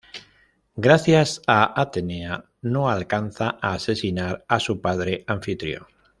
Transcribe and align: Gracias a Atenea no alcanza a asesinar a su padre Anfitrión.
Gracias 0.75 1.43
a 1.45 1.79
Atenea 1.79 2.45
no 2.63 2.89
alcanza 2.89 3.59
a 3.61 3.73
asesinar 3.73 4.43
a 4.47 4.59
su 4.59 4.81
padre 4.81 5.23
Anfitrión. 5.27 5.85